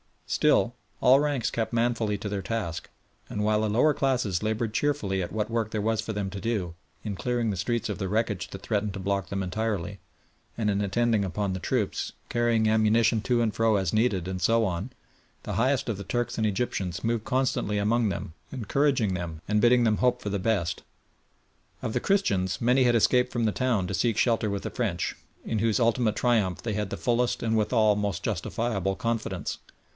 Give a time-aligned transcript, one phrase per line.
[0.25, 2.89] Still, all ranks kept manfully to their task,
[3.29, 6.39] and while the lower classes laboured cheerfully at what work there was for them to
[6.39, 9.99] do, in clearing the streets of the wreckage that threatened to block them entirely,
[10.57, 14.65] and in attending upon the troops, carrying ammunition to and fro as needed, and so
[14.65, 14.89] on,
[15.43, 19.83] the highest of the Turks and Egyptians moved constantly among them, encouraging them and bidding
[19.83, 20.81] them hope for the best.
[21.83, 25.15] Of the Christians many had escaped from the town to seek shelter with the French,
[25.45, 29.59] in whose ultimate triumph they had the fullest and withal most justifiable confidence.